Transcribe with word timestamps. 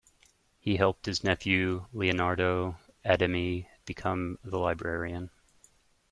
He 0.59 0.77
helped 0.77 1.05
his 1.05 1.23
nephew 1.23 1.85
Lionardo 1.93 2.75
Adami 3.05 3.69
become 3.85 4.39
the 4.43 4.57
librarian. 4.57 5.29